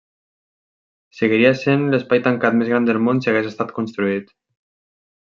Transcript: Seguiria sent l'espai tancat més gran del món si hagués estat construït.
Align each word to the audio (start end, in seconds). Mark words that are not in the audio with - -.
Seguiria 1.17 1.51
sent 1.59 1.85
l'espai 1.95 2.21
tancat 2.29 2.57
més 2.63 2.71
gran 2.71 2.89
del 2.91 3.03
món 3.09 3.21
si 3.27 3.31
hagués 3.33 3.51
estat 3.51 3.75
construït. 3.77 4.33